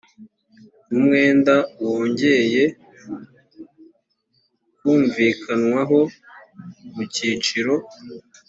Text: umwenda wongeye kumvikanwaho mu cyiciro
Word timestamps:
umwenda 0.95 1.55
wongeye 1.83 2.63
kumvikanwaho 4.77 5.99
mu 6.93 7.03
cyiciro 7.13 7.73